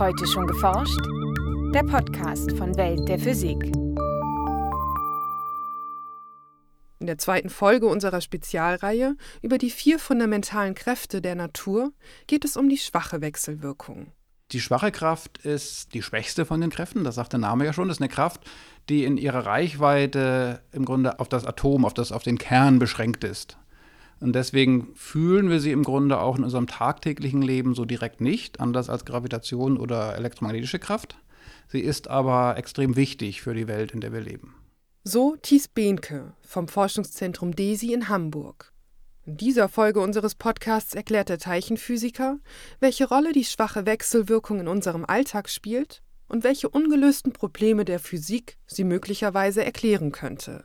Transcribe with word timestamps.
Heute 0.00 0.26
schon 0.26 0.46
geforscht? 0.46 0.98
Der 1.74 1.82
Podcast 1.82 2.56
von 2.56 2.74
Welt 2.78 3.06
der 3.06 3.18
Physik. 3.18 3.62
In 6.98 7.06
der 7.06 7.18
zweiten 7.18 7.50
Folge 7.50 7.84
unserer 7.84 8.22
Spezialreihe 8.22 9.14
über 9.42 9.58
die 9.58 9.68
vier 9.68 9.98
fundamentalen 9.98 10.74
Kräfte 10.74 11.20
der 11.20 11.34
Natur 11.34 11.92
geht 12.26 12.46
es 12.46 12.56
um 12.56 12.70
die 12.70 12.78
schwache 12.78 13.20
Wechselwirkung. 13.20 14.10
Die 14.52 14.62
schwache 14.62 14.90
Kraft 14.90 15.36
ist 15.44 15.92
die 15.92 16.00
schwächste 16.00 16.46
von 16.46 16.62
den 16.62 16.70
Kräften, 16.70 17.04
das 17.04 17.16
sagt 17.16 17.34
der 17.34 17.40
Name 17.40 17.66
ja 17.66 17.74
schon. 17.74 17.88
Das 17.88 17.98
ist 17.98 18.02
eine 18.02 18.08
Kraft, 18.08 18.40
die 18.88 19.04
in 19.04 19.18
ihrer 19.18 19.44
Reichweite 19.44 20.62
im 20.72 20.86
Grunde 20.86 21.20
auf 21.20 21.28
das 21.28 21.44
Atom, 21.44 21.84
auf, 21.84 21.92
das, 21.92 22.10
auf 22.10 22.22
den 22.22 22.38
Kern 22.38 22.78
beschränkt 22.78 23.22
ist. 23.22 23.58
Und 24.20 24.34
deswegen 24.34 24.94
fühlen 24.94 25.48
wir 25.48 25.60
sie 25.60 25.72
im 25.72 25.82
Grunde 25.82 26.20
auch 26.20 26.36
in 26.36 26.44
unserem 26.44 26.66
tagtäglichen 26.66 27.40
Leben 27.40 27.74
so 27.74 27.86
direkt 27.86 28.20
nicht, 28.20 28.60
anders 28.60 28.90
als 28.90 29.06
Gravitation 29.06 29.78
oder 29.78 30.14
elektromagnetische 30.14 30.78
Kraft. 30.78 31.16
Sie 31.68 31.80
ist 31.80 32.08
aber 32.08 32.56
extrem 32.58 32.96
wichtig 32.96 33.40
für 33.40 33.54
die 33.54 33.66
Welt, 33.66 33.92
in 33.92 34.00
der 34.00 34.12
wir 34.12 34.20
leben. 34.20 34.54
So 35.04 35.36
Thies 35.40 35.68
Behnke 35.68 36.34
vom 36.42 36.68
Forschungszentrum 36.68 37.56
DESI 37.56 37.94
in 37.94 38.08
Hamburg. 38.10 38.72
In 39.24 39.38
dieser 39.38 39.68
Folge 39.68 40.00
unseres 40.00 40.34
Podcasts 40.34 40.94
erklärt 40.94 41.30
der 41.30 41.38
Teilchenphysiker, 41.38 42.38
welche 42.80 43.08
Rolle 43.08 43.32
die 43.32 43.44
schwache 43.44 43.86
Wechselwirkung 43.86 44.60
in 44.60 44.68
unserem 44.68 45.06
Alltag 45.06 45.48
spielt 45.48 46.02
und 46.28 46.44
welche 46.44 46.68
ungelösten 46.68 47.32
Probleme 47.32 47.84
der 47.84 47.98
Physik 47.98 48.58
sie 48.66 48.84
möglicherweise 48.84 49.64
erklären 49.64 50.12
könnte. 50.12 50.64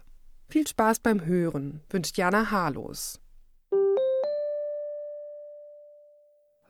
Viel 0.50 0.68
Spaß 0.68 1.00
beim 1.00 1.26
Hören 1.26 1.82
wünscht 1.90 2.18
Jana 2.18 2.52
Harlos. 2.52 3.20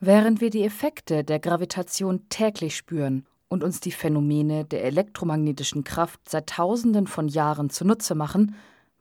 Während 0.00 0.42
wir 0.42 0.50
die 0.50 0.62
Effekte 0.62 1.24
der 1.24 1.38
Gravitation 1.38 2.28
täglich 2.28 2.76
spüren 2.76 3.26
und 3.48 3.64
uns 3.64 3.80
die 3.80 3.92
Phänomene 3.92 4.66
der 4.66 4.84
elektromagnetischen 4.84 5.84
Kraft 5.84 6.20
seit 6.28 6.48
Tausenden 6.48 7.06
von 7.06 7.28
Jahren 7.28 7.70
zunutze 7.70 8.14
machen, 8.14 8.54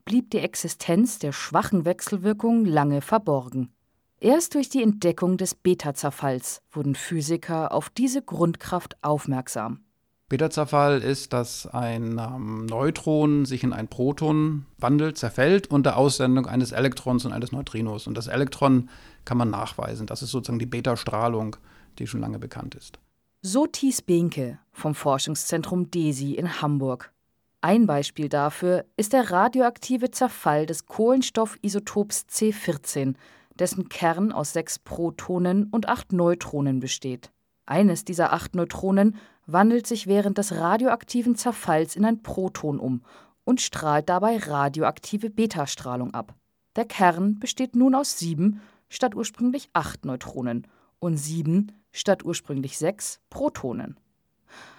blieb 0.06 0.30
die 0.32 0.40
Existenz 0.40 1.20
der 1.20 1.34
schwachen 1.34 1.84
Wechselwirkung 1.84 2.64
lange 2.64 3.02
verborgen. 3.02 3.74
Erst 4.22 4.56
durch 4.56 4.70
die 4.70 4.82
Entdeckung 4.82 5.36
des 5.36 5.54
Beta-Zerfalls 5.54 6.62
wurden 6.72 6.96
Physiker 6.96 7.74
auf 7.74 7.90
diese 7.90 8.22
Grundkraft 8.22 8.96
aufmerksam. 9.04 9.82
Beta-Zerfall 10.28 11.02
ist, 11.04 11.34
dass 11.34 11.68
ein 11.68 12.18
ähm, 12.18 12.66
Neutron 12.66 13.46
sich 13.46 13.64
in 13.64 13.74
ein 13.74 13.88
Proton 13.88 14.66
wandelt, 14.80 15.20
zerfällt 15.20 15.68
unter 15.70 15.98
Aussendung 15.98 16.48
eines 16.48 16.72
Elektrons 16.72 17.26
und 17.26 17.32
eines 17.32 17.52
Neutrinos. 17.52 18.08
Und 18.08 18.18
das 18.18 18.26
Elektron 18.26 18.90
kann 19.24 19.38
man 19.38 19.52
nachweisen. 19.52 20.08
Das 20.08 20.24
ist 20.24 20.32
sozusagen 20.32 20.58
die 20.58 20.66
Beta-Strahlung, 20.66 21.58
die 22.00 22.08
schon 22.08 22.22
lange 22.22 22.40
bekannt 22.40 22.74
ist. 22.74 22.98
So 23.44 23.68
Thies 23.68 24.02
Behnke 24.02 24.58
vom 24.72 24.96
Forschungszentrum 24.96 25.92
DESI 25.92 26.34
in 26.34 26.60
Hamburg. 26.60 27.14
Ein 27.62 27.86
Beispiel 27.86 28.28
dafür 28.28 28.86
ist 28.98 29.14
der 29.14 29.30
radioaktive 29.30 30.10
Zerfall 30.10 30.66
des 30.66 30.88
Kohlenstoffisotops 30.88 32.26
C14, 32.32 33.14
dessen 33.60 33.90
Kern 33.90 34.32
aus 34.32 34.54
sechs 34.54 34.80
Protonen 34.80 35.66
und 35.66 35.88
acht 35.88 36.14
Neutronen 36.14 36.80
besteht. 36.80 37.32
Eines 37.66 38.06
dieser 38.06 38.34
acht 38.34 38.56
Neutronen 38.56 39.16
wandelt 39.48 39.88
sich 39.88 40.08
während 40.08 40.38
des 40.38 40.54
radioaktiven 40.54 41.36
Zerfalls 41.36 41.96
in 41.96 42.06
ein 42.06 42.22
Proton 42.22 42.80
um 42.80 43.04
und 43.44 43.62
strahlt 43.62 44.10
dabei 44.10 44.38
radioaktive 44.38 45.30
Betastrahlung 45.30 46.14
ab. 46.14 46.36
Der 46.76 46.86
Kern 46.86 47.40
besteht 47.40 47.76
nun 47.76 47.96
aus 47.96 48.18
sieben 48.18 48.62
statt 48.90 49.16
ursprünglich 49.16 49.70
acht 49.74 50.06
Neutronen 50.06 50.68
und 51.00 51.18
sieben 51.18 51.72
statt 51.92 52.24
ursprünglich 52.24 52.78
sechs 52.78 53.20
Protonen. 53.30 54.00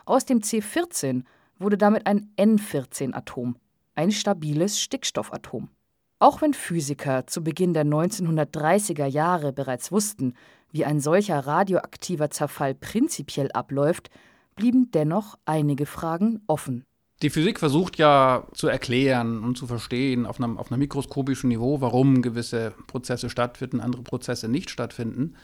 Aus 0.04 0.24
dem 0.24 0.40
C14 0.40 1.24
wurde 1.58 1.78
damit 1.78 2.06
ein 2.06 2.30
N14-Atom, 2.36 3.56
ein 3.94 4.10
stabiles 4.12 4.80
Stickstoffatom. 4.80 5.70
Auch 6.18 6.40
wenn 6.40 6.54
Physiker 6.54 7.26
zu 7.26 7.42
Beginn 7.42 7.74
der 7.74 7.84
1930er 7.84 9.06
Jahre 9.06 9.52
bereits 9.52 9.92
wussten, 9.92 10.34
wie 10.70 10.84
ein 10.84 11.00
solcher 11.00 11.38
radioaktiver 11.38 12.30
Zerfall 12.30 12.74
prinzipiell 12.74 13.50
abläuft, 13.52 14.10
blieben 14.56 14.90
dennoch 14.90 15.38
einige 15.44 15.86
Fragen 15.86 16.42
offen. 16.46 16.84
Die 17.22 17.30
Physik 17.30 17.58
versucht 17.58 17.96
ja 17.96 18.46
zu 18.52 18.68
erklären 18.68 19.42
und 19.42 19.56
zu 19.56 19.66
verstehen 19.66 20.26
auf 20.26 20.38
einem, 20.38 20.58
auf 20.58 20.70
einem 20.70 20.80
mikroskopischen 20.80 21.48
Niveau, 21.48 21.80
warum 21.80 22.20
gewisse 22.20 22.74
Prozesse 22.86 23.30
stattfinden, 23.30 23.80
andere 23.80 24.02
Prozesse 24.02 24.48
nicht 24.48 24.68
stattfinden. 24.68 25.34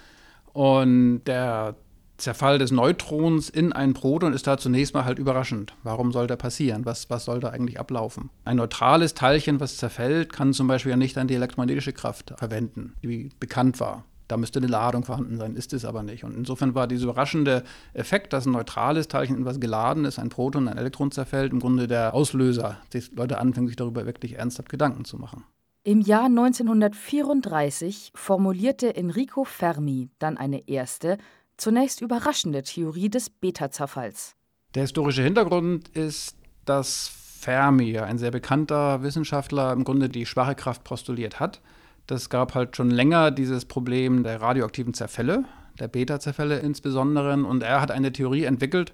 Und 0.52 1.24
der 1.24 1.76
Zerfall 2.18 2.58
des 2.58 2.70
Neutrons 2.72 3.48
in 3.48 3.72
ein 3.72 3.94
Proton 3.94 4.34
ist 4.34 4.46
da 4.46 4.58
zunächst 4.58 4.92
mal 4.92 5.06
halt 5.06 5.18
überraschend. 5.18 5.74
Warum 5.82 6.12
soll 6.12 6.26
der 6.26 6.36
passieren? 6.36 6.84
Was, 6.84 7.08
was 7.08 7.24
soll 7.24 7.40
da 7.40 7.48
eigentlich 7.48 7.80
ablaufen? 7.80 8.28
Ein 8.44 8.58
neutrales 8.58 9.14
Teilchen, 9.14 9.58
was 9.58 9.78
zerfällt, 9.78 10.30
kann 10.30 10.52
zum 10.52 10.68
Beispiel 10.68 10.90
ja 10.90 10.96
nicht 10.96 11.16
dann 11.16 11.26
die 11.26 11.34
elektromagnetische 11.34 11.94
Kraft 11.94 12.34
verwenden, 12.36 12.92
die 13.02 13.30
bekannt 13.40 13.80
war. 13.80 14.04
Da 14.32 14.38
müsste 14.38 14.60
eine 14.60 14.66
Ladung 14.66 15.04
vorhanden 15.04 15.36
sein, 15.36 15.56
ist 15.56 15.74
es 15.74 15.84
aber 15.84 16.02
nicht. 16.02 16.24
Und 16.24 16.34
insofern 16.34 16.74
war 16.74 16.86
dieser 16.86 17.04
überraschende 17.04 17.64
Effekt, 17.92 18.32
dass 18.32 18.46
ein 18.46 18.52
neutrales 18.52 19.06
Teilchen 19.06 19.36
in 19.36 19.42
etwas 19.42 19.60
geladen 19.60 20.06
ist, 20.06 20.18
ein 20.18 20.30
Proton, 20.30 20.68
ein 20.68 20.78
Elektron 20.78 21.10
zerfällt, 21.10 21.52
im 21.52 21.60
Grunde 21.60 21.86
der 21.86 22.14
Auslöser, 22.14 22.78
dass 22.88 23.12
Leute 23.12 23.36
anfangen, 23.36 23.66
sich 23.66 23.76
darüber 23.76 24.06
wirklich 24.06 24.38
ernsthaft 24.38 24.70
Gedanken 24.70 25.04
zu 25.04 25.18
machen. 25.18 25.44
Im 25.84 26.00
Jahr 26.00 26.24
1934 26.24 28.12
formulierte 28.14 28.96
Enrico 28.96 29.44
Fermi 29.44 30.08
dann 30.18 30.38
eine 30.38 30.66
erste, 30.66 31.18
zunächst 31.58 32.00
überraschende 32.00 32.62
Theorie 32.62 33.10
des 33.10 33.28
Beta-Zerfalls. 33.28 34.34
Der 34.74 34.80
historische 34.80 35.22
Hintergrund 35.22 35.90
ist, 35.90 36.38
dass 36.64 37.08
Fermi, 37.40 37.98
ein 37.98 38.16
sehr 38.16 38.30
bekannter 38.30 39.02
Wissenschaftler, 39.02 39.74
im 39.74 39.84
Grunde 39.84 40.08
die 40.08 40.24
schwache 40.24 40.54
Kraft 40.54 40.84
postuliert 40.84 41.38
hat. 41.38 41.60
Das 42.06 42.30
gab 42.30 42.54
halt 42.54 42.76
schon 42.76 42.90
länger 42.90 43.30
dieses 43.30 43.64
Problem 43.64 44.22
der 44.24 44.40
radioaktiven 44.40 44.94
Zerfälle, 44.94 45.44
der 45.78 45.88
Beta-Zerfälle 45.88 46.58
insbesondere. 46.58 47.34
Und 47.34 47.62
er 47.62 47.80
hat 47.80 47.90
eine 47.90 48.12
Theorie 48.12 48.44
entwickelt, 48.44 48.92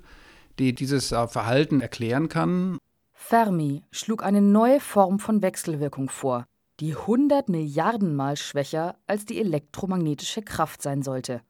die 0.59 0.75
dieses 0.75 1.13
äh, 1.13 1.27
Verhalten 1.27 1.81
erklären 1.81 2.29
kann. 2.29 2.79
Fermi 3.13 3.83
schlug 3.91 4.23
eine 4.23 4.41
neue 4.41 4.81
Form 4.81 5.19
von 5.19 5.43
Wechselwirkung 5.43 6.09
vor, 6.09 6.47
die 6.81 6.95
100 6.95 7.49
Milliarden 7.49 8.15
Mal 8.15 8.37
schwächer 8.37 8.97
als 9.07 9.25
die 9.25 9.41
elektromagnetische 9.41 10.43
Kraft 10.43 10.83
sein 10.83 11.03
sollte. 11.03 11.43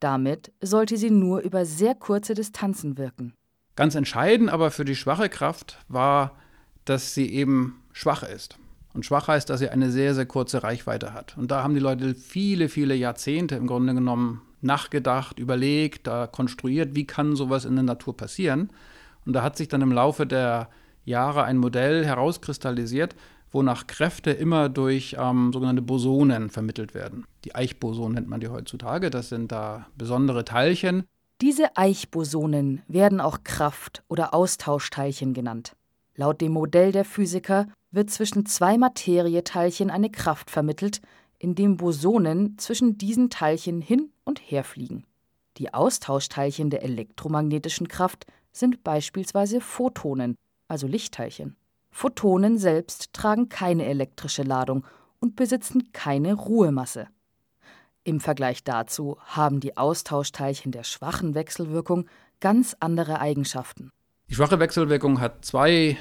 Damit 0.00 0.52
sollte 0.60 0.96
sie 0.96 1.10
nur 1.10 1.40
über 1.40 1.64
sehr 1.64 1.94
kurze 1.94 2.34
Distanzen 2.34 2.98
wirken. 2.98 3.34
Ganz 3.76 3.94
entscheidend 3.94 4.50
aber 4.50 4.70
für 4.70 4.84
die 4.84 4.96
schwache 4.96 5.28
Kraft 5.28 5.78
war, 5.88 6.36
dass 6.84 7.14
sie 7.14 7.32
eben 7.32 7.82
schwach 7.92 8.22
ist. 8.22 8.58
Und 8.94 9.06
schwach 9.06 9.28
heißt, 9.28 9.48
dass 9.48 9.60
sie 9.60 9.68
eine 9.68 9.90
sehr, 9.90 10.14
sehr 10.14 10.26
kurze 10.26 10.62
Reichweite 10.62 11.14
hat. 11.14 11.36
Und 11.38 11.50
da 11.50 11.62
haben 11.62 11.74
die 11.74 11.80
Leute 11.80 12.14
viele, 12.14 12.68
viele 12.68 12.94
Jahrzehnte 12.94 13.56
im 13.56 13.66
Grunde 13.66 13.94
genommen 13.94 14.42
nachgedacht, 14.60 15.38
überlegt, 15.38 16.06
da 16.06 16.26
konstruiert, 16.26 16.94
wie 16.94 17.06
kann 17.06 17.36
sowas 17.36 17.64
in 17.64 17.74
der 17.74 17.84
Natur 17.84 18.16
passieren. 18.16 18.70
Und 19.26 19.32
da 19.32 19.42
hat 19.42 19.56
sich 19.56 19.68
dann 19.68 19.82
im 19.82 19.92
Laufe 19.92 20.26
der 20.26 20.68
Jahre 21.04 21.44
ein 21.44 21.58
Modell 21.58 22.04
herauskristallisiert, 22.04 23.16
wonach 23.50 23.86
Kräfte 23.86 24.30
immer 24.30 24.68
durch 24.68 25.16
ähm, 25.18 25.52
sogenannte 25.52 25.82
Bosonen 25.82 26.48
vermittelt 26.48 26.94
werden. 26.94 27.26
Die 27.44 27.54
Eichbosonen 27.54 28.14
nennt 28.14 28.28
man 28.28 28.40
die 28.40 28.48
heutzutage. 28.48 29.10
Das 29.10 29.28
sind 29.28 29.52
da 29.52 29.86
besondere 29.96 30.44
Teilchen. 30.44 31.04
Diese 31.40 31.76
Eichbosonen 31.76 32.82
werden 32.88 33.20
auch 33.20 33.38
Kraft- 33.42 34.02
oder 34.08 34.32
Austauschteilchen 34.32 35.34
genannt. 35.34 35.76
Laut 36.14 36.40
dem 36.40 36.52
Modell 36.52 36.92
der 36.92 37.04
Physiker 37.04 37.66
wird 37.92 38.10
zwischen 38.10 38.46
zwei 38.46 38.78
Materieteilchen 38.78 39.90
eine 39.90 40.10
Kraft 40.10 40.50
vermittelt, 40.50 41.00
indem 41.38 41.76
Bosonen 41.76 42.58
zwischen 42.58 42.98
diesen 42.98 43.30
Teilchen 43.30 43.80
hin 43.80 44.10
und 44.24 44.40
her 44.40 44.64
fliegen. 44.64 45.04
Die 45.58 45.74
Austauschteilchen 45.74 46.70
der 46.70 46.82
elektromagnetischen 46.82 47.88
Kraft 47.88 48.26
sind 48.52 48.82
beispielsweise 48.82 49.60
Photonen, 49.60 50.36
also 50.68 50.86
Lichtteilchen. 50.86 51.56
Photonen 51.90 52.58
selbst 52.58 53.12
tragen 53.12 53.48
keine 53.48 53.84
elektrische 53.84 54.42
Ladung 54.42 54.86
und 55.20 55.36
besitzen 55.36 55.92
keine 55.92 56.34
Ruhemasse. 56.34 57.08
Im 58.04 58.18
Vergleich 58.18 58.64
dazu 58.64 59.18
haben 59.20 59.60
die 59.60 59.76
Austauschteilchen 59.76 60.72
der 60.72 60.84
schwachen 60.84 61.34
Wechselwirkung 61.34 62.06
ganz 62.40 62.74
andere 62.80 63.20
Eigenschaften. 63.20 63.90
Die 64.28 64.34
schwache 64.34 64.58
Wechselwirkung 64.58 65.20
hat 65.20 65.44
zwei 65.44 65.96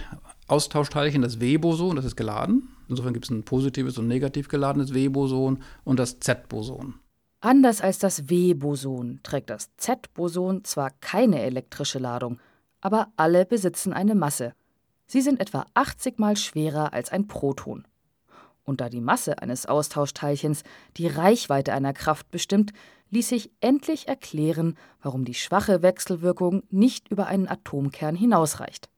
Austauschteilchen, 0.48 1.22
das 1.22 1.40
W-Boson, 1.40 1.96
das 1.96 2.06
ist 2.06 2.16
geladen. 2.16 2.70
Insofern 2.90 3.14
gibt 3.14 3.26
es 3.26 3.32
ein 3.32 3.44
positives 3.44 3.98
und 3.98 4.08
negativ 4.08 4.48
geladenes 4.50 4.94
W-Boson 4.94 5.64
und 5.84 6.00
das 6.00 6.20
Z-Boson. 6.20 6.96
Anders 7.40 7.82
als 7.82 8.00
das 8.00 8.30
W-Boson 8.30 9.22
trägt 9.24 9.50
das 9.50 9.70
Z-Boson 9.78 10.64
zwar 10.64 10.92
keine 11.00 11.42
elektrische 11.42 12.00
Ladung, 12.00 12.40
aber 12.82 13.12
alle 13.16 13.46
besitzen 13.46 13.94
eine 13.94 14.14
Masse. 14.14 14.54
Sie 15.08 15.22
sind 15.22 15.40
etwa 15.40 15.66
80 15.74 16.20
mal 16.20 16.38
schwerer 16.38 16.94
als 16.94 17.12
ein 17.12 17.28
Proton. 17.28 17.88
Und 18.64 18.80
da 18.80 18.90
die 18.90 19.02
Masse 19.02 19.42
eines 19.42 19.66
Austauschteilchens 19.66 20.64
die 20.98 21.08
Reichweite 21.08 21.74
einer 21.74 21.94
Kraft 21.94 22.30
bestimmt, 22.30 22.74
ließ 23.10 23.30
sich 23.30 23.52
endlich 23.60 24.08
erklären, 24.08 24.78
warum 25.02 25.26
die 25.26 25.34
schwache 25.34 25.82
Wechselwirkung 25.82 26.64
nicht 26.70 27.10
über 27.10 27.28
einen 27.28 27.48
Atomkern 27.48 28.16
hinausreicht. 28.16 28.90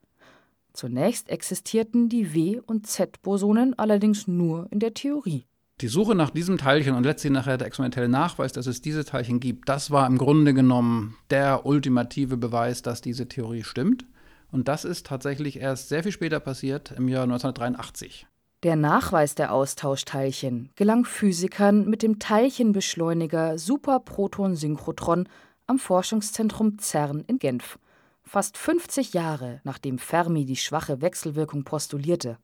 Zunächst 0.74 1.30
existierten 1.30 2.10
die 2.10 2.34
W- 2.34 2.60
und 2.66 2.88
Z-Bosonen 2.88 3.78
allerdings 3.78 4.28
nur 4.28 4.68
in 4.72 4.80
der 4.80 4.96
Theorie. 4.96 5.46
Die 5.82 5.88
Suche 5.88 6.16
nach 6.16 6.32
diesem 6.32 6.58
Teilchen 6.58 6.96
und 6.96 7.04
letztlich 7.04 7.32
nachher 7.32 7.58
der 7.58 7.68
experimentelle 7.68 8.10
Nachweis, 8.10 8.54
dass 8.54 8.68
es 8.68 8.82
diese 8.82 9.06
Teilchen 9.06 9.40
gibt, 9.40 9.70
das 9.70 9.92
war 9.92 10.08
im 10.08 10.18
Grunde 10.18 10.54
genommen 10.54 11.16
der 11.30 11.66
ultimative 11.66 12.38
Beweis, 12.38 12.82
dass 12.82 13.02
diese 13.02 13.28
Theorie 13.28 13.64
stimmt. 13.64 14.06
Und 14.52 14.68
das 14.68 14.86
ist 14.86 15.08
tatsächlich 15.08 15.60
erst 15.60 15.90
sehr 15.90 16.04
viel 16.04 16.12
später 16.12 16.40
passiert, 16.40 16.92
im 16.92 17.08
Jahr 17.08 17.24
1983. 17.24 18.28
Der 18.64 18.76
Nachweis 18.76 19.36
der 19.36 19.52
Austauschteilchen 19.52 20.70
gelang 20.76 21.06
Physikern 21.06 21.90
mit 21.90 22.02
dem 22.02 22.18
Teilchenbeschleuniger 22.18 23.58
Superproton-Synchrotron 23.58 25.28
am 25.68 25.80
Forschungszentrum 25.80 26.78
CERN 26.80 27.26
in 27.28 27.40
Genf 27.40 27.78
fast 28.24 28.58
50 28.58 29.14
Jahre 29.14 29.62
nachdem 29.64 29.98
Fermi 29.98 30.46
die 30.46 30.56
schwache 30.56 31.02
Wechselwirkung 31.02 31.64
postulierte. 31.64 32.38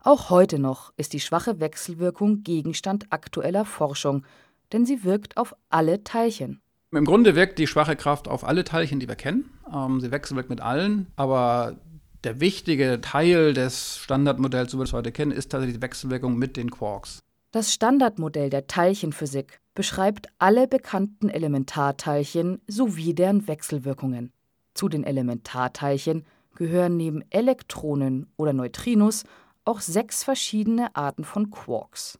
Auch 0.00 0.30
heute 0.30 0.58
noch 0.58 0.92
ist 0.96 1.12
die 1.12 1.20
schwache 1.20 1.60
Wechselwirkung 1.60 2.42
Gegenstand 2.42 3.06
aktueller 3.10 3.64
Forschung, 3.64 4.24
denn 4.72 4.86
sie 4.86 5.04
wirkt 5.04 5.36
auf 5.36 5.54
alle 5.68 6.04
Teilchen. 6.04 6.60
Im 6.92 7.04
Grunde 7.04 7.34
wirkt 7.34 7.58
die 7.58 7.66
schwache 7.66 7.96
Kraft 7.96 8.28
auf 8.28 8.44
alle 8.44 8.64
Teilchen, 8.64 9.00
die 9.00 9.08
wir 9.08 9.16
kennen. 9.16 9.50
Ähm, 9.72 10.00
sie 10.00 10.10
wechselwirkt 10.10 10.50
mit 10.50 10.60
allen, 10.60 11.08
aber 11.16 11.76
der 12.24 12.40
wichtige 12.40 13.00
Teil 13.00 13.54
des 13.54 13.98
Standardmodells, 13.98 14.70
so 14.70 14.78
wie 14.78 14.80
wir 14.80 14.84
es 14.84 14.92
heute 14.92 15.12
kennen, 15.12 15.32
ist 15.32 15.50
tatsächlich 15.50 15.76
die 15.76 15.82
Wechselwirkung 15.82 16.36
mit 16.36 16.56
den 16.56 16.70
Quarks. 16.70 17.20
Das 17.50 17.72
Standardmodell 17.72 18.50
der 18.50 18.66
Teilchenphysik 18.66 19.60
beschreibt 19.74 20.28
alle 20.38 20.68
bekannten 20.68 21.28
Elementarteilchen 21.28 22.60
sowie 22.66 23.14
deren 23.14 23.46
Wechselwirkungen. 23.48 24.32
Zu 24.76 24.90
den 24.90 25.04
Elementarteilchen 25.04 26.26
gehören 26.54 26.98
neben 26.98 27.24
Elektronen 27.30 28.26
oder 28.36 28.52
Neutrinos 28.52 29.24
auch 29.64 29.80
sechs 29.80 30.22
verschiedene 30.22 30.94
Arten 30.94 31.24
von 31.24 31.50
Quarks. 31.50 32.18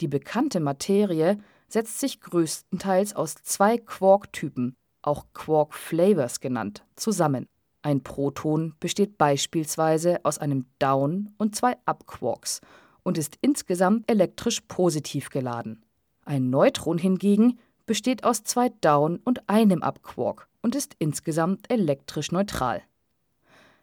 Die 0.00 0.06
bekannte 0.06 0.60
Materie 0.60 1.36
setzt 1.66 1.98
sich 1.98 2.20
größtenteils 2.20 3.16
aus 3.16 3.34
zwei 3.42 3.76
Quark-Typen, 3.78 4.76
auch 5.02 5.26
Quark-Flavors 5.34 6.38
genannt, 6.38 6.84
zusammen. 6.94 7.48
Ein 7.82 8.04
Proton 8.04 8.76
besteht 8.78 9.18
beispielsweise 9.18 10.24
aus 10.24 10.38
einem 10.38 10.66
Down- 10.78 11.34
und 11.38 11.56
zwei 11.56 11.76
Up-Quarks 11.86 12.60
und 13.02 13.18
ist 13.18 13.36
insgesamt 13.40 14.08
elektrisch 14.08 14.60
positiv 14.68 15.28
geladen. 15.30 15.82
Ein 16.24 16.50
Neutron 16.50 16.98
hingegen 16.98 17.58
besteht 17.84 18.22
aus 18.22 18.44
zwei 18.44 18.68
Down- 18.80 19.18
und 19.24 19.48
einem 19.48 19.82
Up-Quark 19.82 20.48
und 20.66 20.74
ist 20.74 20.96
insgesamt 20.98 21.70
elektrisch 21.70 22.32
neutral. 22.32 22.82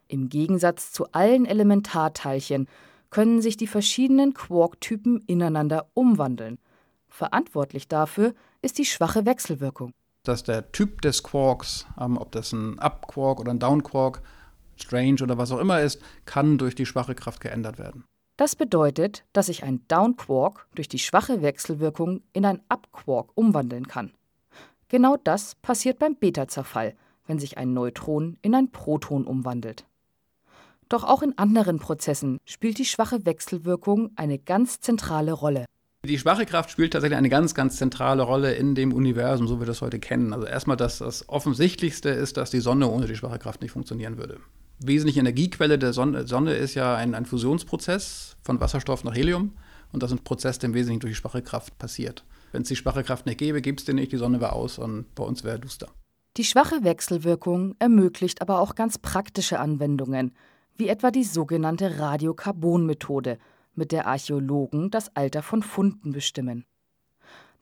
Im 0.10 0.28
Gegensatz 0.28 0.92
zu 0.92 1.10
allen 1.14 1.46
Elementarteilchen 1.46 2.68
können 3.10 3.42
sich 3.42 3.56
die 3.56 3.68
verschiedenen 3.68 4.34
Quark-Typen 4.34 5.22
ineinander 5.26 5.88
umwandeln. 5.94 6.60
Verantwortlich 7.08 7.88
dafür 7.88 8.34
ist 8.62 8.80
die 8.80 8.86
schwache 8.86 9.26
Wechselwirkung. 9.26 9.94
Dass 10.24 10.44
der 10.44 10.74
Typ 10.74 11.02
des 11.02 11.24
Quarks, 11.24 11.86
ähm, 11.98 12.18
ob 12.18 12.34
das 12.34 12.52
ein 12.52 12.78
Up-Quark 12.80 13.40
oder 13.40 13.52
ein 13.52 13.60
Down-Quark, 13.60 14.22
Strange 14.76 15.24
oder 15.24 15.38
was 15.38 15.54
auch 15.54 15.60
immer 15.60 15.80
ist, 15.80 16.02
kann 16.26 16.58
durch 16.58 16.76
die 16.76 16.86
schwache 16.86 17.16
Kraft 17.16 17.40
geändert 17.40 17.80
werden. 17.80 18.04
Das 18.36 18.58
bedeutet, 18.58 19.24
dass 19.32 19.46
sich 19.46 19.64
ein 19.64 19.88
Down-Quark 19.88 20.68
durch 20.76 20.90
die 20.90 21.00
schwache 21.00 21.42
Wechselwirkung 21.42 22.24
in 22.34 22.44
ein 22.46 22.62
Up-Quark 22.68 23.30
umwandeln 23.36 23.88
kann. 23.88 24.12
Genau 24.94 25.18
das 25.24 25.56
passiert 25.56 25.98
beim 25.98 26.16
Beta-Zerfall, 26.16 26.94
wenn 27.26 27.40
sich 27.40 27.58
ein 27.58 27.74
Neutron 27.74 28.38
in 28.44 28.54
ein 28.54 28.70
Proton 28.70 29.26
umwandelt. 29.26 29.86
Doch 30.88 31.04
auch 31.04 31.24
in 31.24 31.36
anderen 31.36 31.80
Prozessen 31.80 32.38
spielt 32.46 32.78
die 32.78 32.86
schwache 32.86 33.26
Wechselwirkung 33.26 34.12
eine 34.18 34.38
ganz 34.38 34.82
zentrale 34.82 35.32
Rolle. 35.32 35.66
Die 36.06 36.20
schwache 36.20 36.46
Kraft 36.46 36.70
spielt 36.70 36.94
tatsächlich 36.94 37.18
eine 37.18 37.30
ganz, 37.30 37.56
ganz 37.56 37.78
zentrale 37.78 38.22
Rolle 38.22 38.54
in 38.54 38.76
dem 38.76 38.94
Universum, 38.94 39.48
so 39.48 39.56
wie 39.56 39.62
wir 39.62 39.66
das 39.66 39.82
heute 39.82 39.98
kennen. 39.98 40.32
Also 40.32 40.46
erstmal 40.46 40.78
das, 40.78 41.00
das 41.00 41.28
Offensichtlichste 41.28 42.10
ist, 42.10 42.38
dass 42.38 42.52
die 42.52 42.60
Sonne 42.60 42.88
ohne 42.88 43.08
die 43.08 43.16
schwache 43.16 43.40
Kraft 43.40 43.64
nicht 43.64 43.72
funktionieren 43.72 44.20
würde. 44.20 44.42
Wesentliche 44.78 45.22
Energiequelle 45.22 45.80
der 45.80 45.94
Sonne, 45.94 46.28
Sonne 46.28 46.54
ist 46.54 46.76
ja 46.76 46.96
ein, 46.96 47.16
ein 47.16 47.26
Fusionsprozess 47.26 48.36
von 48.44 48.62
Wasserstoff 48.62 49.04
nach 49.04 49.16
Helium. 49.16 49.54
Und 49.92 50.04
das 50.04 50.12
ist 50.12 50.20
ein 50.20 50.24
Prozess, 50.24 50.60
der 50.60 50.70
im 50.70 50.76
Wesentlichen 50.76 51.00
durch 51.00 51.14
die 51.14 51.20
schwache 51.20 51.42
Kraft 51.42 51.80
passiert. 51.80 52.24
Wenn 52.54 52.62
es 52.62 52.68
die 52.68 52.76
schwache 52.76 53.04
Kraft 53.04 53.26
nicht 53.26 53.40
gäbe, 53.40 53.62
gäbe 53.62 53.78
es 53.78 53.84
den 53.84 53.96
nicht, 53.96 54.12
die 54.12 54.18
Sonne 54.18 54.40
wäre 54.40 54.54
aus 54.54 54.78
und 54.78 55.14
bei 55.16 55.24
uns 55.24 55.44
wäre 55.44 55.60
duster. 55.60 55.90
Die 56.38 56.44
schwache 56.44 56.84
Wechselwirkung 56.84 57.76
ermöglicht 57.80 58.42
aber 58.42 58.60
auch 58.60 58.76
ganz 58.76 59.00
praktische 59.00 59.60
Anwendungen, 59.60 60.34
wie 60.78 60.88
etwa 60.88 61.10
die 61.10 61.24
sogenannte 61.24 62.00
Radiokarbon-Methode, 62.00 63.40
mit 63.76 63.92
der 63.92 64.06
Archäologen 64.06 64.92
das 64.92 65.16
Alter 65.16 65.42
von 65.42 65.64
Funden 65.64 66.12
bestimmen. 66.12 66.66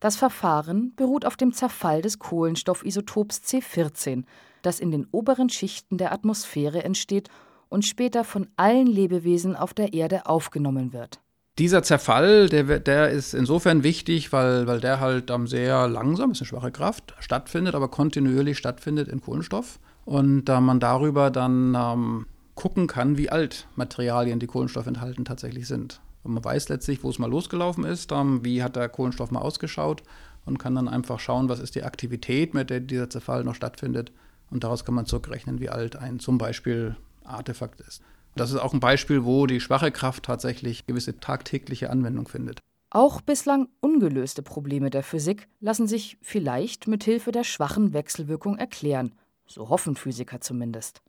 Das 0.01 0.17
Verfahren 0.17 0.93
beruht 0.95 1.25
auf 1.25 1.37
dem 1.37 1.53
Zerfall 1.53 2.01
des 2.01 2.19
Kohlenstoffisotops 2.19 3.43
C14, 3.45 4.25
das 4.61 4.81
in 4.81 4.91
den 4.91 5.07
oberen 5.11 5.47
Schichten 5.47 5.97
der 5.97 6.11
Atmosphäre 6.11 6.83
entsteht 6.83 7.29
und 7.69 7.85
später 7.85 8.25
von 8.25 8.49
allen 8.57 8.87
Lebewesen 8.87 9.55
auf 9.55 9.73
der 9.73 9.93
Erde 9.93 10.25
aufgenommen 10.25 10.91
wird. 10.91 11.21
Dieser 11.59 11.83
Zerfall, 11.83 12.47
der, 12.47 12.79
der 12.79 13.09
ist 13.09 13.33
insofern 13.33 13.83
wichtig, 13.83 14.31
weil, 14.31 14.67
weil 14.67 14.79
der 14.79 14.99
halt 14.99 15.29
ähm, 15.29 15.47
sehr 15.47 15.87
langsam, 15.87 16.31
ist 16.31 16.41
eine 16.41 16.47
schwache 16.47 16.71
Kraft, 16.71 17.13
stattfindet, 17.19 17.75
aber 17.75 17.89
kontinuierlich 17.89 18.57
stattfindet 18.57 19.09
in 19.09 19.21
Kohlenstoff. 19.21 19.79
Und 20.05 20.45
da 20.45 20.61
man 20.61 20.79
darüber 20.79 21.29
dann 21.29 21.75
ähm, 21.75 22.25
gucken 22.55 22.87
kann, 22.87 23.17
wie 23.17 23.29
alt 23.29 23.67
Materialien, 23.75 24.39
die 24.39 24.47
Kohlenstoff 24.47 24.87
enthalten, 24.87 25.25
tatsächlich 25.25 25.67
sind. 25.67 25.99
Und 26.23 26.33
man 26.33 26.43
weiß 26.43 26.69
letztlich, 26.69 27.03
wo 27.03 27.09
es 27.09 27.19
mal 27.19 27.29
losgelaufen 27.29 27.83
ist, 27.83 28.11
ähm, 28.11 28.43
wie 28.45 28.63
hat 28.63 28.75
der 28.75 28.87
Kohlenstoff 28.89 29.31
mal 29.31 29.41
ausgeschaut 29.41 30.03
und 30.45 30.57
kann 30.57 30.75
dann 30.75 30.87
einfach 30.87 31.19
schauen, 31.19 31.49
was 31.49 31.59
ist 31.59 31.75
die 31.75 31.83
Aktivität, 31.83 32.53
mit 32.53 32.69
der 32.69 32.79
dieser 32.79 33.09
Zerfall 33.09 33.43
noch 33.43 33.55
stattfindet. 33.55 34.11
Und 34.49 34.63
daraus 34.63 34.85
kann 34.85 34.95
man 34.95 35.05
zurückrechnen, 35.05 35.59
wie 35.59 35.69
alt 35.69 35.95
ein 35.95 36.19
zum 36.19 36.37
Beispiel 36.37 36.95
Artefakt 37.23 37.81
ist. 37.81 38.01
Das 38.35 38.51
ist 38.51 38.57
auch 38.57 38.73
ein 38.73 38.79
Beispiel, 38.79 39.25
wo 39.25 39.45
die 39.45 39.59
schwache 39.59 39.91
Kraft 39.91 40.23
tatsächlich 40.23 40.85
gewisse 40.85 41.19
tagtägliche 41.19 41.89
Anwendung 41.89 42.27
findet. 42.27 42.59
Auch 42.89 43.21
bislang 43.21 43.69
ungelöste 43.79 44.41
Probleme 44.43 44.89
der 44.89 45.03
Physik 45.03 45.47
lassen 45.59 45.87
sich 45.87 46.17
vielleicht 46.21 46.87
mit 46.87 47.03
Hilfe 47.03 47.31
der 47.31 47.43
schwachen 47.43 47.93
Wechselwirkung 47.93 48.57
erklären, 48.57 49.13
so 49.47 49.69
hoffen 49.69 49.95
Physiker 49.95 50.41
zumindest. 50.41 51.01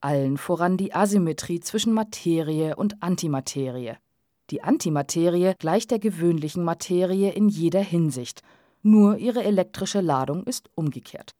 Allen 0.00 0.36
voran 0.36 0.76
die 0.76 0.94
Asymmetrie 0.94 1.60
zwischen 1.60 1.92
Materie 1.92 2.76
und 2.76 3.02
Antimaterie. 3.02 3.94
Die 4.50 4.62
Antimaterie 4.62 5.54
gleicht 5.58 5.90
der 5.90 5.98
gewöhnlichen 5.98 6.62
Materie 6.62 7.32
in 7.32 7.48
jeder 7.48 7.80
Hinsicht, 7.80 8.42
nur 8.82 9.16
ihre 9.18 9.42
elektrische 9.42 10.00
Ladung 10.00 10.44
ist 10.44 10.70
umgekehrt. 10.74 11.32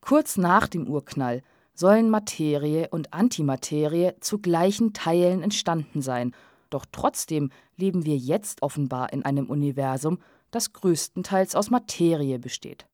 Kurz 0.00 0.36
nach 0.36 0.68
dem 0.68 0.88
Urknall 0.88 1.42
sollen 1.78 2.10
Materie 2.10 2.88
und 2.90 3.12
Antimaterie 3.12 4.12
zu 4.20 4.38
gleichen 4.38 4.92
Teilen 4.92 5.42
entstanden 5.42 6.02
sein, 6.02 6.32
doch 6.70 6.84
trotzdem 6.90 7.50
leben 7.76 8.04
wir 8.04 8.16
jetzt 8.16 8.62
offenbar 8.62 9.12
in 9.12 9.24
einem 9.24 9.48
Universum, 9.48 10.18
das 10.50 10.72
größtenteils 10.72 11.54
aus 11.54 11.70
Materie 11.70 12.38
besteht. 12.38 12.86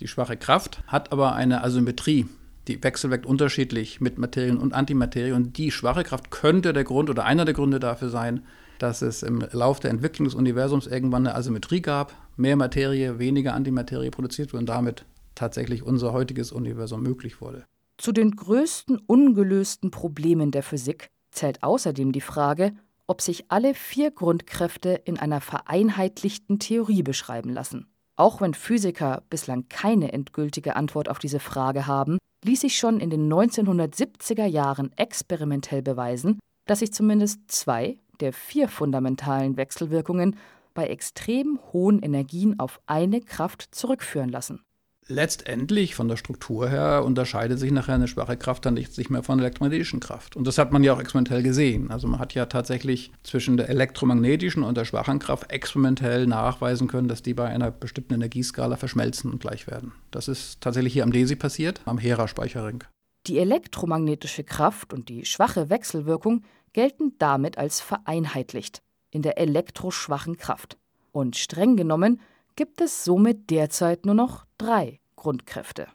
Die 0.00 0.08
schwache 0.08 0.36
Kraft 0.36 0.82
hat 0.86 1.12
aber 1.12 1.34
eine 1.34 1.64
Asymmetrie. 1.64 2.26
Die 2.68 2.82
wechselwirkt 2.82 3.26
unterschiedlich 3.26 4.00
mit 4.00 4.18
Materien 4.18 4.58
und 4.58 4.74
Antimaterie. 4.74 5.32
Und 5.32 5.56
die 5.56 5.70
schwache 5.70 6.02
Kraft 6.02 6.30
könnte 6.30 6.72
der 6.72 6.84
Grund 6.84 7.08
oder 7.08 7.24
einer 7.24 7.44
der 7.44 7.54
Gründe 7.54 7.78
dafür 7.78 8.10
sein, 8.10 8.44
dass 8.78 9.02
es 9.02 9.22
im 9.22 9.44
Lauf 9.52 9.80
der 9.80 9.90
Entwicklung 9.90 10.26
des 10.26 10.34
Universums 10.34 10.86
irgendwann 10.86 11.26
eine 11.26 11.36
Asymmetrie 11.36 11.80
gab. 11.80 12.12
Mehr 12.36 12.56
Materie, 12.56 13.18
weniger 13.18 13.54
Antimaterie 13.54 14.10
produziert 14.10 14.52
wurde 14.52 14.60
und 14.60 14.68
damit 14.68 15.04
tatsächlich 15.34 15.82
unser 15.82 16.12
heutiges 16.12 16.52
Universum 16.52 17.02
möglich 17.02 17.40
wurde. 17.40 17.64
Zu 17.98 18.12
den 18.12 18.32
größten 18.32 18.98
ungelösten 18.98 19.90
Problemen 19.90 20.50
der 20.50 20.62
Physik 20.62 21.08
zählt 21.30 21.62
außerdem 21.62 22.12
die 22.12 22.20
Frage, 22.20 22.72
ob 23.06 23.22
sich 23.22 23.50
alle 23.50 23.74
vier 23.74 24.10
Grundkräfte 24.10 25.00
in 25.04 25.18
einer 25.18 25.40
vereinheitlichten 25.40 26.58
Theorie 26.58 27.02
beschreiben 27.02 27.50
lassen. 27.50 27.86
Auch 28.16 28.40
wenn 28.40 28.54
Physiker 28.54 29.22
bislang 29.30 29.68
keine 29.68 30.12
endgültige 30.12 30.76
Antwort 30.76 31.08
auf 31.08 31.18
diese 31.18 31.40
Frage 31.40 31.86
haben, 31.86 32.18
ließ 32.44 32.62
sich 32.62 32.78
schon 32.78 33.00
in 33.00 33.10
den 33.10 33.32
1970er 33.32 34.46
Jahren 34.46 34.92
experimentell 34.96 35.82
beweisen, 35.82 36.38
dass 36.66 36.80
sich 36.80 36.92
zumindest 36.92 37.50
zwei 37.50 37.98
der 38.20 38.32
vier 38.32 38.68
fundamentalen 38.68 39.56
Wechselwirkungen 39.56 40.36
bei 40.74 40.86
extrem 40.88 41.58
hohen 41.72 42.00
Energien 42.00 42.58
auf 42.58 42.80
eine 42.86 43.20
Kraft 43.20 43.74
zurückführen 43.74 44.30
lassen. 44.30 44.62
Letztendlich 45.08 45.94
von 45.94 46.08
der 46.08 46.16
Struktur 46.16 46.68
her 46.68 47.04
unterscheidet 47.04 47.58
sich 47.58 47.70
nachher 47.70 47.94
eine 47.94 48.08
schwache 48.08 48.36
Kraft 48.36 48.66
dann 48.66 48.74
nicht 48.74 49.10
mehr 49.10 49.22
von 49.22 49.38
elektromagnetischen 49.38 50.00
Kraft. 50.00 50.36
Und 50.36 50.46
das 50.46 50.58
hat 50.58 50.72
man 50.72 50.82
ja 50.82 50.92
auch 50.92 51.00
experimentell 51.00 51.42
gesehen. 51.42 51.90
Also 51.90 52.08
man 52.08 52.18
hat 52.18 52.34
ja 52.34 52.46
tatsächlich 52.46 53.12
zwischen 53.22 53.56
der 53.56 53.68
elektromagnetischen 53.68 54.62
und 54.62 54.76
der 54.76 54.84
schwachen 54.84 55.18
Kraft 55.18 55.50
experimentell 55.50 56.26
nachweisen 56.26 56.88
können, 56.88 57.08
dass 57.08 57.22
die 57.22 57.34
bei 57.34 57.46
einer 57.46 57.70
bestimmten 57.70 58.14
Energieskala 58.14 58.76
verschmelzen 58.76 59.30
und 59.30 59.40
gleich 59.40 59.66
werden. 59.66 59.92
Das 60.10 60.28
ist 60.28 60.60
tatsächlich 60.60 60.92
hier 60.92 61.04
am 61.04 61.12
DESI 61.12 61.36
passiert, 61.36 61.80
am 61.84 61.98
Hera-Speicherring. 61.98 62.84
Die 63.26 63.38
elektromagnetische 63.38 64.44
Kraft 64.44 64.92
und 64.92 65.08
die 65.08 65.24
schwache 65.24 65.70
Wechselwirkung 65.70 66.42
gelten 66.72 67.14
damit 67.18 67.58
als 67.58 67.80
vereinheitlicht 67.80 68.82
in 69.10 69.22
der 69.22 69.38
elektroschwachen 69.38 70.36
Kraft. 70.36 70.76
Und 71.12 71.36
streng 71.36 71.76
genommen 71.76 72.20
gibt 72.56 72.80
es 72.80 73.04
somit 73.04 73.50
derzeit 73.50 74.06
nur 74.06 74.14
noch 74.14 74.45
drei 74.58 75.00
Grundkräfte. 75.16 75.88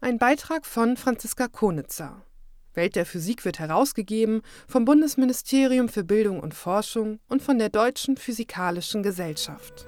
Ein 0.00 0.18
Beitrag 0.18 0.66
von 0.66 0.96
Franziska 0.96 1.48
Konitzer. 1.48 2.22
Welt 2.74 2.96
der 2.96 3.06
Physik 3.06 3.44
wird 3.44 3.58
herausgegeben 3.58 4.42
vom 4.66 4.84
Bundesministerium 4.84 5.88
für 5.88 6.04
Bildung 6.04 6.40
und 6.40 6.54
Forschung 6.54 7.20
und 7.28 7.42
von 7.42 7.58
der 7.58 7.68
Deutschen 7.68 8.16
Physikalischen 8.16 9.02
Gesellschaft. 9.02 9.86